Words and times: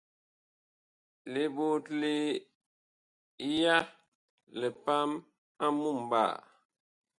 Liɓotle 1.33 2.11
ya 3.61 3.75
lipam 4.59 5.09
a 5.63 5.65
mumɓaa. 5.79 6.33